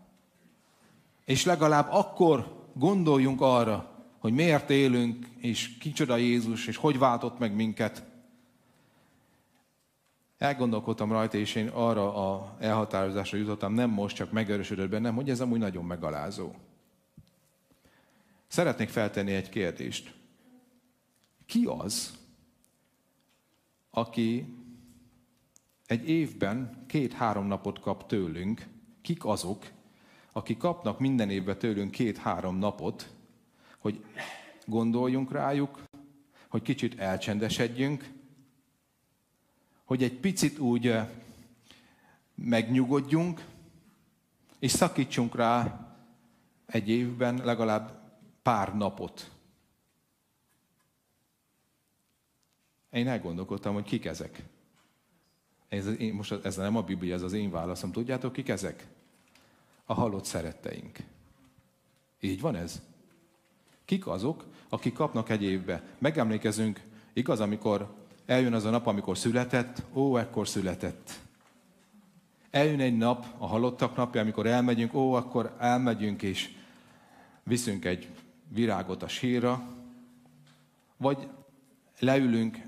[1.25, 7.55] És legalább akkor gondoljunk arra, hogy miért élünk, és kicsoda Jézus, és hogy váltott meg
[7.55, 8.12] minket.
[10.43, 15.41] Elgondolkodtam rajta, és én arra a elhatározásra jutottam, nem most, csak megerősödött bennem, hogy ez
[15.41, 16.55] amúgy nagyon megalázó.
[18.47, 20.15] Szeretnék feltenni egy kérdést.
[21.47, 22.19] Ki az,
[23.91, 24.55] aki
[25.87, 28.67] egy évben két-három napot kap tőlünk,
[29.03, 29.71] kik azok,
[30.33, 33.09] akik kapnak minden évben tőlünk két-három napot,
[33.79, 34.05] hogy
[34.67, 35.83] gondoljunk rájuk,
[36.49, 38.21] hogy kicsit elcsendesedjünk,
[39.93, 40.95] hogy egy picit úgy
[42.35, 43.45] megnyugodjunk,
[44.59, 45.87] és szakítsunk rá
[46.67, 49.31] egy évben legalább pár napot.
[52.91, 54.43] Én elgondolkodtam, hogy kik ezek.
[55.69, 57.93] Ez, én, most ez nem a Biblia, ez az én válaszom.
[57.93, 58.87] Tudjátok, kik ezek?
[59.85, 60.99] A halott szeretteink.
[62.21, 62.83] Így van ez?
[63.85, 65.83] Kik azok, akik kapnak egy évbe?
[65.99, 66.81] Megemlékezünk,
[67.13, 71.21] igaz, amikor eljön az a nap, amikor született, ó, ekkor született.
[72.51, 76.51] Eljön egy nap, a halottak napja, amikor elmegyünk, ó, akkor elmegyünk és
[77.43, 78.09] viszünk egy
[78.49, 79.63] virágot a sírra,
[80.97, 81.29] vagy
[81.99, 82.59] leülünk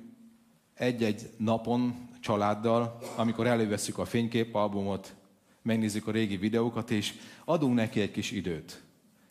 [0.75, 5.15] egy-egy napon családdal, amikor előveszük a fényképalbumot,
[5.63, 7.15] megnézzük a régi videókat, és
[7.45, 8.83] adunk neki egy kis időt.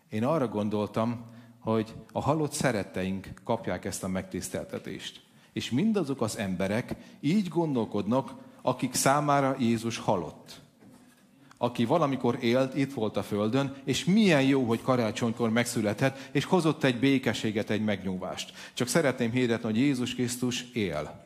[0.10, 1.26] Én arra gondoltam,
[1.60, 5.22] hogy a halott szeretteink kapják ezt a megtiszteltetést.
[5.54, 10.62] És mindazok az emberek így gondolkodnak, akik számára Jézus halott.
[11.58, 16.84] Aki valamikor élt, itt volt a földön, és milyen jó, hogy karácsonykor megszületett, és hozott
[16.84, 18.54] egy békeséget, egy megnyugvást.
[18.74, 21.26] Csak szeretném hirdetni, hogy Jézus Krisztus él.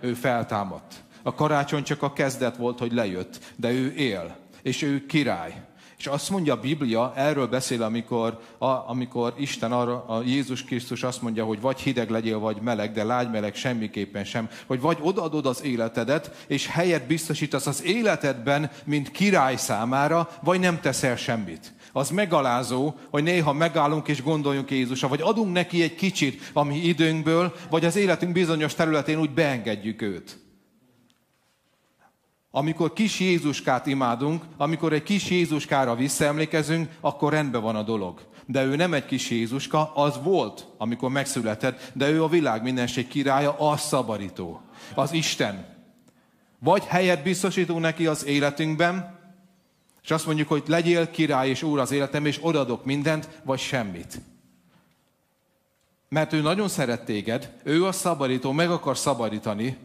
[0.00, 1.02] Ő feltámadt.
[1.22, 5.64] A karácsony csak a kezdet volt, hogy lejött, de ő él, és ő király.
[5.98, 11.02] És azt mondja a Biblia, erről beszél, amikor, a, amikor Isten arra, a Jézus Krisztus
[11.02, 14.48] azt mondja, hogy vagy hideg legyél, vagy meleg, de lágy meleg semmiképpen sem.
[14.66, 20.80] Hogy vagy odaadod az életedet, és helyet biztosítasz az életedben, mint király számára, vagy nem
[20.80, 21.72] teszel semmit.
[21.92, 26.76] Az megalázó, hogy néha megállunk és gondoljunk Jézusra, vagy adunk neki egy kicsit a mi
[26.76, 30.43] időnkből, vagy az életünk bizonyos területén úgy beengedjük őt.
[32.56, 38.20] Amikor kis Jézuskát imádunk, amikor egy kis Jézuskára visszaemlékezünk, akkor rendben van a dolog.
[38.46, 43.08] De ő nem egy kis Jézuska, az volt, amikor megszületett, de ő a világ mindenség
[43.08, 44.60] királya, a szabadító,
[44.94, 45.66] az Isten.
[46.58, 49.18] Vagy helyet biztosítunk neki az életünkben,
[50.02, 54.20] és azt mondjuk, hogy legyél király és úr az életem, és odadok mindent, vagy semmit.
[56.08, 59.76] Mert ő nagyon szeret téged, ő a szabadító, meg akar szabadítani,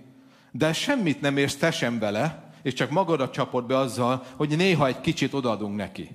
[0.51, 4.87] de semmit nem érsz te sem vele, és csak magadat csapod be azzal, hogy néha
[4.87, 6.09] egy kicsit odaadunk neki.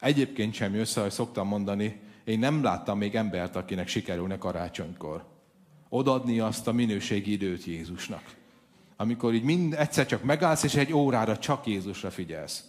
[0.00, 5.24] Egyébként sem jössz, hogy szoktam mondani, én nem láttam még embert, akinek sikerülne karácsonykor.
[5.88, 8.34] Odadni azt a minőségi időt Jézusnak.
[8.96, 12.64] Amikor így mind egyszer csak megállsz, és egy órára csak Jézusra figyelsz.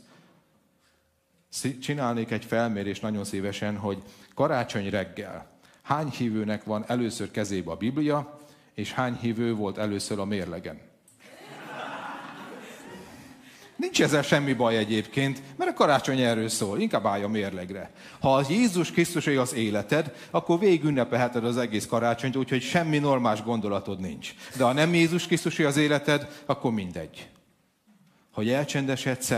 [1.82, 5.56] Csinálnék egy felmérést nagyon szívesen, hogy karácsony reggel
[5.88, 8.40] hány hívőnek van először kezébe a Biblia,
[8.74, 10.80] és hány hívő volt először a mérlegen.
[13.88, 17.92] Nincs ezzel semmi baj egyébként, mert a karácsony erről szól, inkább állj a mérlegre.
[18.20, 23.44] Ha az Jézus Krisztusé az életed, akkor végig ünnepelheted az egész karácsonyt, úgyhogy semmi normális
[23.44, 24.34] gondolatod nincs.
[24.58, 27.30] De ha nem Jézus Krisztusé az életed, akkor mindegy.
[28.32, 29.34] Hogy elcsendesedsz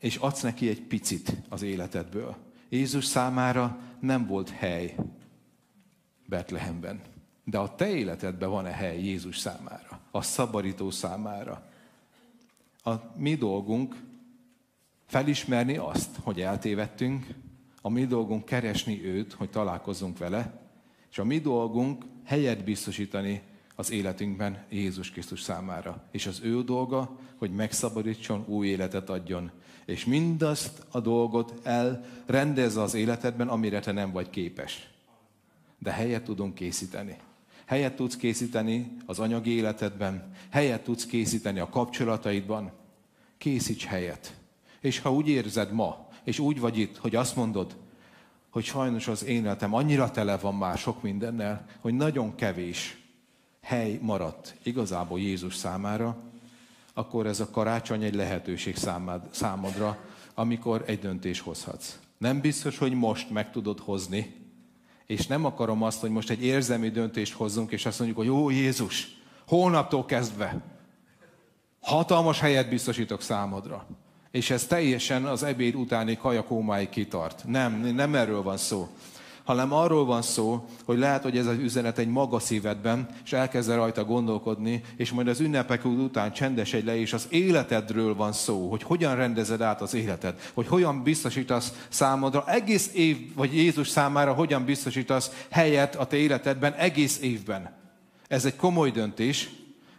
[0.00, 2.36] és adsz neki egy picit az életedből.
[2.68, 4.94] Jézus számára nem volt hely
[6.26, 7.00] Betlehemben.
[7.44, 11.72] De a te életedben van-e hely Jézus számára, a szabadító számára?
[12.86, 13.96] A mi dolgunk
[15.06, 17.26] felismerni azt, hogy eltévedtünk,
[17.82, 20.60] a mi dolgunk keresni őt, hogy találkozzunk vele,
[21.10, 23.42] és a mi dolgunk helyet biztosítani
[23.74, 26.02] az életünkben Jézus Krisztus számára.
[26.10, 29.50] És az ő dolga, hogy megszabadítson, új életet adjon.
[29.84, 34.88] És mindazt a dolgot elrendezze az életedben, amire te nem vagy képes.
[35.78, 37.16] De helyet tudunk készíteni.
[37.64, 42.72] Helyet tudsz készíteni az anyagi életedben, helyet tudsz készíteni a kapcsolataidban.
[43.38, 44.34] Készíts helyet.
[44.80, 47.76] És ha úgy érzed ma, és úgy vagy itt, hogy azt mondod,
[48.50, 52.96] hogy sajnos az én életem annyira tele van már sok mindennel, hogy nagyon kevés
[53.62, 56.16] hely maradt igazából Jézus számára,
[56.94, 59.98] akkor ez a karácsony egy lehetőség számád, számodra,
[60.34, 61.98] amikor egy döntés hozhatsz.
[62.18, 64.34] Nem biztos, hogy most meg tudod hozni,
[65.06, 68.50] és nem akarom azt, hogy most egy érzelmi döntést hozzunk, és azt mondjuk, hogy jó
[68.50, 69.08] Jézus,
[69.46, 70.62] holnaptól kezdve
[71.80, 73.86] hatalmas helyet biztosítok számodra.
[74.30, 77.44] És ez teljesen az ebéd utáni kajakómáig kitart.
[77.46, 78.88] Nem, nem erről van szó
[79.44, 83.70] hanem arról van szó, hogy lehet, hogy ez az üzenet egy maga szívedben, és elkezd
[83.70, 86.32] rajta gondolkodni, és majd az ünnepek után
[86.72, 91.02] egy le, és az életedről van szó, hogy hogyan rendezed át az életed, hogy hogyan
[91.02, 97.72] biztosítasz számodra egész év, vagy Jézus számára hogyan biztosítasz helyet a te életedben egész évben.
[98.28, 99.50] Ez egy komoly döntés,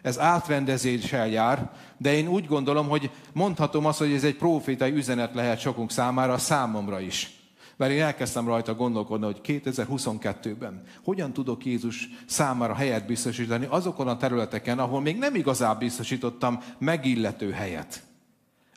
[0.01, 5.33] ez átrendezéssel jár, de én úgy gondolom, hogy mondhatom azt, hogy ez egy profétai üzenet
[5.33, 7.34] lehet sokunk számára, számomra is.
[7.77, 14.17] Mert én elkezdtem rajta gondolkodni, hogy 2022-ben hogyan tudok Jézus számára helyet biztosítani azokon a
[14.17, 18.03] területeken, ahol még nem igazán biztosítottam megillető helyet.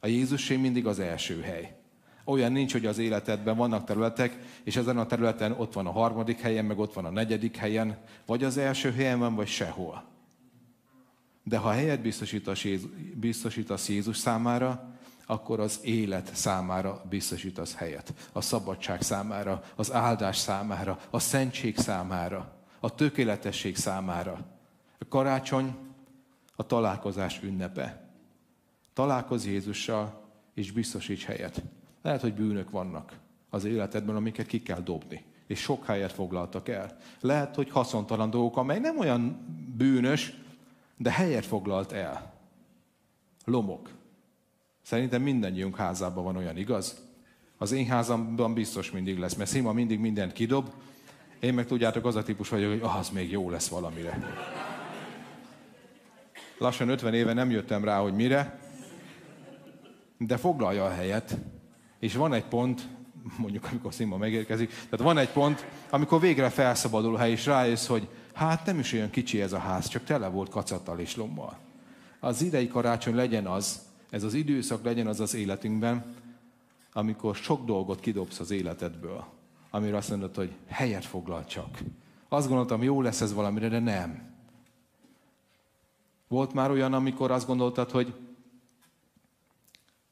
[0.01, 1.77] A Jézusé mindig az első hely.
[2.25, 6.41] Olyan nincs, hogy az életedben vannak területek, és ezen a területen ott van a harmadik
[6.41, 10.05] helyen, meg ott van a negyedik helyen, vagy az első helyen van, vagy sehol.
[11.43, 14.98] De ha helyet biztosítasz, Jézus, Jézus számára,
[15.31, 18.15] akkor az élet számára biztosítasz helyet.
[18.33, 24.47] A szabadság számára, az áldás számára, a szentség számára, a tökéletesség számára.
[24.99, 25.77] A karácsony
[26.57, 28.11] a találkozás ünnepe.
[28.93, 31.63] Találkozz Jézussal, és biztosíts helyet.
[32.03, 33.19] Lehet, hogy bűnök vannak
[33.51, 36.97] az életedben, amiket ki kell dobni, és sok helyet foglaltak el.
[37.21, 39.45] Lehet, hogy haszontalan dolgok, amely nem olyan
[39.77, 40.33] bűnös,
[40.97, 42.33] de helyet foglalt el.
[43.45, 43.98] Lomok.
[44.89, 46.97] Szerintem mindannyiunk házában van olyan, igaz?
[47.59, 50.71] Az én házamban biztos mindig lesz, mert Szima mindig mindent kidob,
[51.41, 54.39] én meg tudjátok, az a típus vagyok, hogy ah, az még jó lesz valamire.
[56.59, 58.61] Lassan 50 éve nem jöttem rá, hogy mire,
[60.19, 61.39] de foglalja a helyet,
[61.99, 62.89] és van egy pont,
[63.39, 67.87] mondjuk amikor Szima megérkezik, tehát van egy pont, amikor végre felszabadul a hely, és rájössz,
[67.87, 71.59] hogy hát nem is olyan kicsi ez a ház, csak tele volt kacattal és lommal.
[72.21, 76.15] Az idei karácsony legyen az, ez az időszak legyen az az életünkben,
[76.93, 79.25] amikor sok dolgot kidobsz az életedből,
[79.71, 81.79] amire azt mondod, hogy helyet foglal csak.
[82.29, 84.37] Azt gondoltam, jó lesz ez valamire, de nem.
[86.29, 88.15] Volt már olyan, amikor azt gondoltad, hogy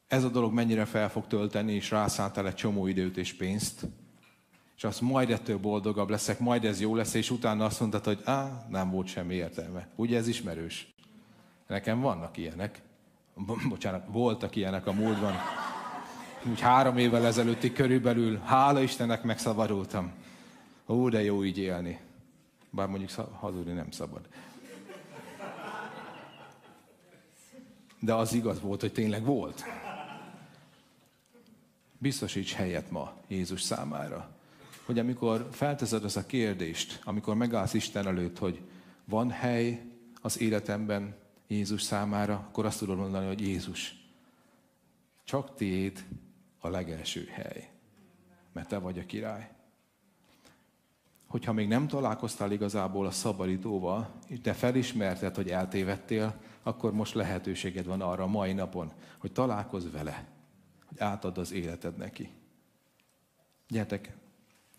[0.07, 3.87] ez a dolog mennyire fel fog tölteni, és rászálltál egy csomó időt és pénzt,
[4.77, 8.21] és azt majd ettől boldogabb leszek, majd ez jó lesz, és utána azt mondtad, hogy
[8.23, 9.87] á, nem volt semmi értelme.
[9.95, 10.93] Ugye ez ismerős?
[11.67, 12.81] Nekem vannak ilyenek.
[13.69, 15.33] Bocsánat, voltak ilyenek a múltban.
[16.49, 20.11] Úgy három évvel ezelőtti körülbelül, hála Istennek megszabadultam.
[20.87, 21.99] Ó, de jó így élni.
[22.69, 24.27] Bár mondjuk hazudni nem szabad.
[27.99, 29.63] De az igaz volt, hogy tényleg volt.
[31.97, 34.29] Biztosíts helyet ma Jézus számára.
[34.85, 38.61] Hogy amikor felteszed ezt a kérdést, amikor megállsz Isten előtt, hogy
[39.05, 39.85] van hely
[40.21, 41.15] az életemben
[41.47, 43.95] Jézus számára, akkor azt tudod mondani, hogy Jézus,
[45.23, 46.05] csak tiéd
[46.59, 47.69] a legelső hely,
[48.53, 49.49] mert te vagy a király.
[51.27, 58.01] Hogyha még nem találkoztál igazából a szabadítóval, te felismerted, hogy eltévedtél, akkor most lehetőséged van
[58.01, 60.35] arra a mai napon, hogy találkozz vele
[60.87, 62.29] hogy átad az életed neki.
[63.67, 64.15] Gyertek,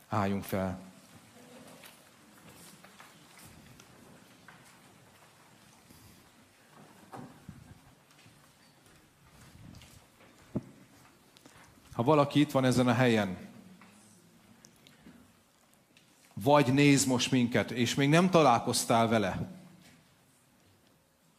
[0.09, 0.88] álljunk fel.
[11.99, 13.37] Ha valaki itt van ezen a helyen,
[16.35, 19.49] vagy néz most minket, és még nem találkoztál vele,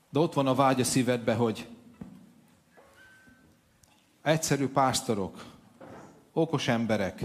[0.10, 1.68] de ott van a vágy a szívedbe, hogy
[4.22, 5.46] egyszerű pásztorok,
[6.34, 7.24] okos emberek,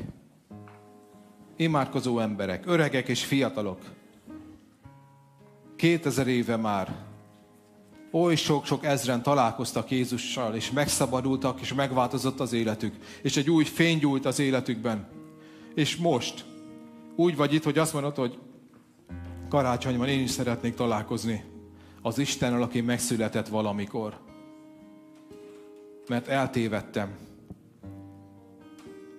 [1.57, 3.80] imádkozó emberek, öregek és fiatalok.
[5.76, 7.04] Kétezer éve már
[8.15, 13.99] oly sok-sok ezren találkoztak Jézussal, és megszabadultak, és megváltozott az életük, és egy új fény
[13.99, 15.09] gyújt az életükben.
[15.75, 16.45] És most
[17.17, 18.39] úgy vagy itt, hogy azt mondod, hogy
[19.49, 21.45] karácsonyban én is szeretnék találkozni
[22.03, 24.23] az Istennel, aki megszületett valamikor
[26.09, 27.17] mert eltévedtem,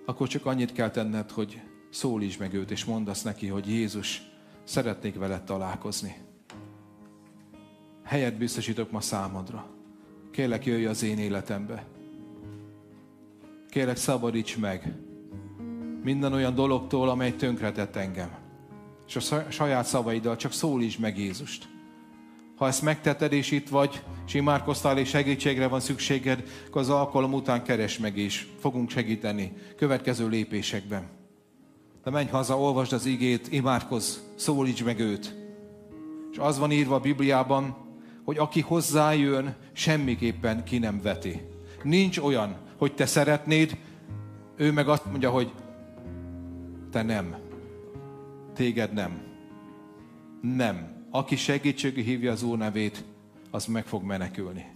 [0.04, 4.22] akkor csak annyit kell tenned, hogy szólíts meg őt, és mondasz neki, hogy Jézus,
[4.64, 6.25] szeretnék veled találkozni.
[8.06, 9.66] Helyet biztosítok ma számodra.
[10.30, 11.86] Kérlek, jöjj az én életembe.
[13.70, 14.94] Kérlek, szabadíts meg
[16.02, 18.30] minden olyan dologtól, amely tönkretett engem.
[19.06, 21.68] És a saját szavaiddal csak szólíts meg Jézust.
[22.56, 27.32] Ha ezt megtetted, és itt vagy, és imádkoztál, és segítségre van szükséged, akkor az alkalom
[27.32, 31.08] után keres meg, és fogunk segíteni következő lépésekben.
[32.04, 35.34] De menj haza, olvasd az igét, imádkozz, szólíts meg őt.
[36.32, 37.85] És az van írva a Bibliában,
[38.26, 41.40] hogy aki hozzájön, semmiképpen ki nem veti.
[41.82, 43.78] Nincs olyan, hogy te szeretnéd,
[44.56, 45.52] ő meg azt mondja, hogy
[46.90, 47.36] te nem.
[48.54, 49.22] Téged nem.
[50.40, 51.06] Nem.
[51.10, 53.04] Aki segítségű hívja az Úr nevét,
[53.50, 54.66] az meg fog menekülni.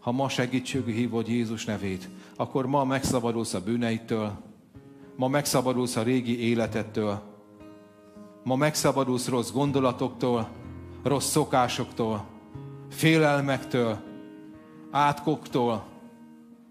[0.00, 4.38] Ha ma segítségű hívod Jézus nevét, akkor ma megszabadulsz a bűneitől,
[5.16, 7.22] ma megszabadulsz a régi életettől,
[8.44, 10.48] ma megszabadulsz rossz gondolatoktól,
[11.02, 12.32] rossz szokásoktól,
[12.94, 13.98] félelmektől,
[14.90, 15.84] átkoktól,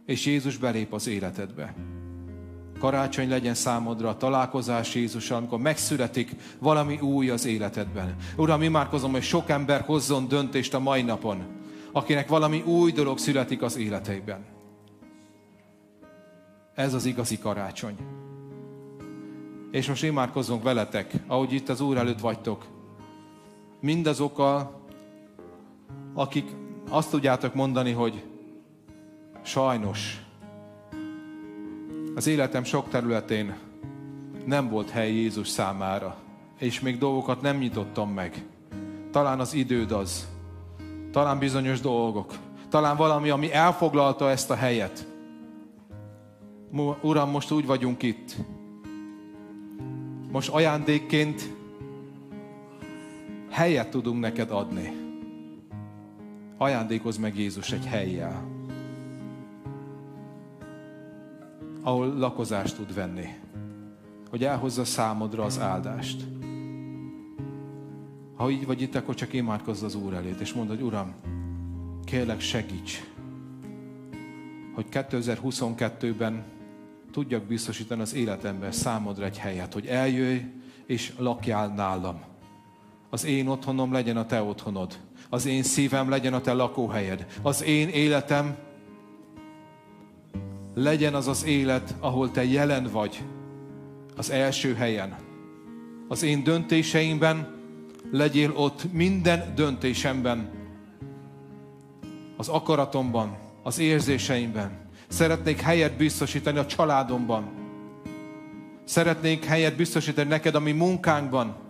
[0.06, 1.74] és Jézus belép az életedbe.
[2.80, 8.16] Karácsony legyen számodra a találkozás Jézussal, amikor megszületik valami új az életedben.
[8.38, 11.44] Uram, imádkozom, hogy sok ember hozzon döntést a mai napon,
[11.92, 14.46] akinek valami új dolog születik az életeiben.
[16.76, 17.96] Ez az igazi karácsony.
[19.72, 22.66] És most imádkozzunk veletek, ahogy itt az Úr előtt vagytok.
[23.80, 24.83] Mindazokkal,
[26.14, 26.56] akik
[26.90, 28.24] azt tudjátok mondani, hogy
[29.42, 30.22] sajnos
[32.16, 33.58] az életem sok területén
[34.46, 36.16] nem volt hely Jézus számára,
[36.60, 38.46] és még dolgokat nem nyitottam meg.
[39.12, 40.28] Talán az időd az,
[41.12, 42.34] talán bizonyos dolgok,
[42.70, 45.08] talán valami, ami elfoglalta ezt a helyet.
[47.02, 48.36] Uram, most úgy vagyunk itt.
[50.32, 51.42] Most ajándékként
[53.50, 55.03] helyet tudunk neked adni.
[56.58, 58.54] Ajándékozz meg Jézus egy helyjel.
[61.84, 63.28] ahol lakozást tud venni.
[64.30, 66.24] Hogy elhozza számodra az áldást.
[68.36, 71.14] Ha így vagy itt, akkor csak imádkozz az Úr elét, és mondd, hogy Uram,
[72.04, 73.04] kérlek segíts,
[74.74, 76.44] hogy 2022-ben
[77.12, 80.42] tudjak biztosítani az életemben számodra egy helyet, hogy eljöjj
[80.86, 82.22] és lakjál nálam.
[83.10, 84.98] Az én otthonom legyen a te otthonod.
[85.34, 87.26] Az én szívem legyen a te lakóhelyed.
[87.42, 88.56] Az én életem
[90.74, 93.24] legyen az az élet, ahol te jelen vagy,
[94.16, 95.16] az első helyen.
[96.08, 97.56] Az én döntéseimben
[98.12, 100.50] legyél ott minden döntésemben,
[102.38, 104.72] az akaratomban, az érzéseimben.
[105.08, 107.52] Szeretnék helyet biztosítani a családomban.
[108.84, 111.63] Szeretnénk helyet biztosítani neked a mi munkánkban.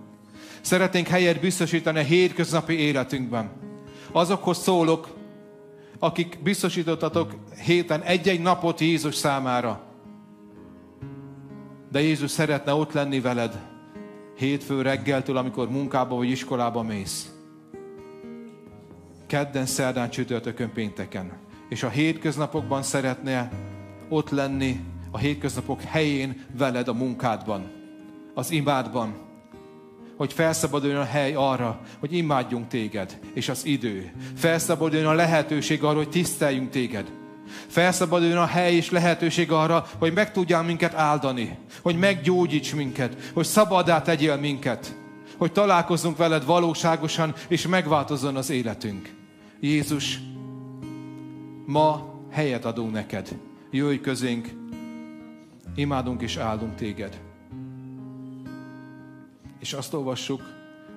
[0.63, 3.51] Szeretnénk helyet biztosítani a hétköznapi életünkben.
[4.11, 5.07] Azokhoz szólok,
[5.99, 7.35] akik biztosítottatok
[7.65, 9.83] héten egy-egy napot Jézus számára.
[11.91, 13.59] De Jézus szeretne ott lenni veled
[14.37, 17.31] hétfő reggeltől, amikor munkába vagy iskolába mész.
[19.27, 21.31] Kedden, szerdán, csütörtökön, pénteken.
[21.69, 23.51] És a hétköznapokban szeretne
[24.09, 24.79] ott lenni
[25.11, 27.71] a hétköznapok helyén veled a munkádban,
[28.33, 29.31] az imádban,
[30.17, 34.11] hogy felszabaduljon a hely arra, hogy imádjunk téged, és az idő.
[34.35, 37.11] Felszabaduljon a lehetőség arra, hogy tiszteljünk téged.
[37.67, 43.45] Felszabaduljon a hely és lehetőség arra, hogy meg tudjál minket áldani, hogy meggyógyíts minket, hogy
[43.45, 44.95] szabadá tegyél minket,
[45.37, 49.13] hogy találkozzunk veled valóságosan, és megváltozzon az életünk.
[49.59, 50.19] Jézus,
[51.65, 53.27] ma helyet adunk neked.
[53.71, 54.49] Jöjj közénk,
[55.75, 57.19] imádunk és áldunk téged.
[59.63, 60.41] És azt olvassuk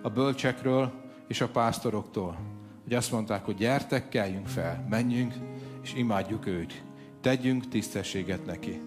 [0.03, 0.93] a bölcsekről
[1.29, 2.39] és a pásztoroktól,
[2.83, 5.35] hogy azt mondták, hogy gyertek, keljünk fel, menjünk,
[5.83, 6.83] és imádjuk őt.
[7.21, 8.81] Tegyünk tisztességet neki.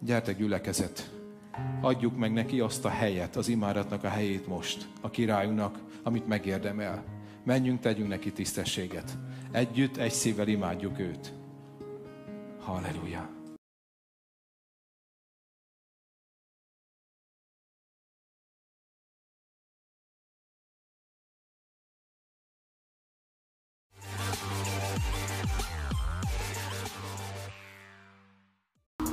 [0.00, 1.10] Gyertek gyülekezet,
[1.80, 7.04] adjuk meg neki azt a helyet, az imádatnak a helyét most, a királyunknak, amit megérdemel.
[7.44, 9.18] Menjünk, tegyünk neki tisztességet.
[9.50, 11.32] Együtt, egy szívvel imádjuk őt.
[12.58, 13.39] Halleluja!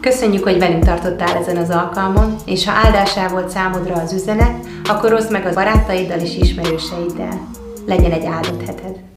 [0.01, 5.13] Köszönjük, hogy velünk tartottál ezen az alkalmon, és ha áldásá volt számodra az üzenet, akkor
[5.13, 7.47] oszd meg a barátaiddal és ismerőseiddel.
[7.85, 8.99] Legyen egy áldott heted!